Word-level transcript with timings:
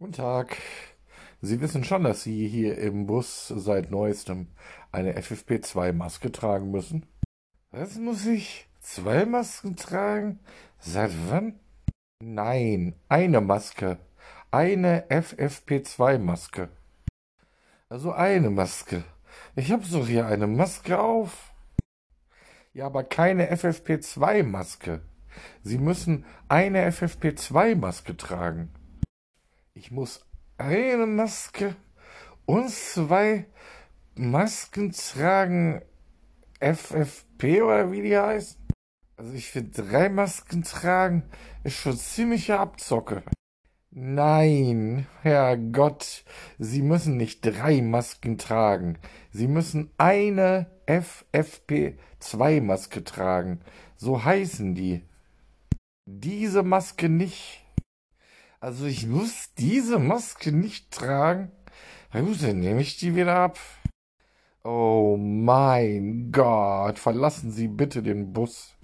Guten 0.00 0.12
Tag. 0.12 0.56
Sie 1.42 1.60
wissen 1.60 1.84
schon, 1.84 2.04
dass 2.04 2.22
Sie 2.22 2.48
hier 2.48 2.78
im 2.78 3.04
Bus 3.04 3.48
seit 3.48 3.90
neuestem 3.90 4.46
eine 4.92 5.12
FFP2-Maske 5.20 6.32
tragen 6.32 6.70
müssen? 6.70 7.04
Was 7.70 7.96
muss 7.96 8.24
ich? 8.24 8.66
Zwei 8.80 9.26
Masken 9.26 9.76
tragen? 9.76 10.40
Seit 10.78 11.12
wann? 11.28 11.60
Nein, 12.18 12.94
eine 13.10 13.42
Maske. 13.42 13.98
Eine 14.50 15.04
FFP2-Maske. 15.10 16.70
Also 17.90 18.12
eine 18.12 18.48
Maske. 18.48 19.04
Ich 19.54 19.70
habe 19.70 19.84
doch 19.86 20.08
hier 20.08 20.24
eine 20.24 20.46
Maske 20.46 20.98
auf. 20.98 21.52
Ja, 22.72 22.86
aber 22.86 23.04
keine 23.04 23.54
FFP2-Maske. 23.54 25.02
Sie 25.62 25.76
müssen 25.76 26.24
eine 26.48 26.90
FFP2-Maske 26.90 28.16
tragen. 28.16 28.70
Ich 29.80 29.90
muss 29.90 30.24
eine 30.58 31.06
Maske 31.06 31.74
und 32.44 32.68
zwei 32.68 33.46
Masken 34.14 34.92
tragen. 34.92 35.80
FFP 36.60 37.62
oder 37.62 37.90
wie 37.90 38.02
die 38.02 38.18
heißt? 38.18 38.58
Also 39.16 39.32
ich 39.32 39.50
finde 39.50 39.82
drei 39.82 40.10
Masken 40.10 40.64
tragen 40.64 41.22
ist 41.64 41.78
schon 41.78 41.96
ziemliche 41.96 42.60
Abzocke. 42.60 43.22
Nein, 43.90 45.06
Herrgott, 45.22 46.26
Sie 46.58 46.82
müssen 46.82 47.16
nicht 47.16 47.40
drei 47.40 47.80
Masken 47.80 48.36
tragen. 48.36 48.98
Sie 49.30 49.48
müssen 49.48 49.88
eine 49.96 50.66
FFP2-Maske 50.88 53.02
tragen. 53.02 53.62
So 53.96 54.22
heißen 54.22 54.74
die. 54.74 55.06
Diese 56.04 56.62
Maske 56.62 57.08
nicht. 57.08 57.64
Also 58.62 58.84
ich 58.84 59.06
muss 59.06 59.54
diese 59.54 59.98
Maske 59.98 60.52
nicht 60.52 60.90
tragen. 60.90 61.50
Na 62.12 62.20
gut, 62.20 62.42
dann 62.42 62.60
nehme 62.60 62.82
ich 62.82 62.98
die 62.98 63.16
wieder 63.16 63.36
ab. 63.36 63.58
Oh 64.62 65.16
mein 65.18 66.30
Gott, 66.30 66.98
verlassen 66.98 67.50
Sie 67.52 67.68
bitte 67.68 68.02
den 68.02 68.34
Bus. 68.34 68.76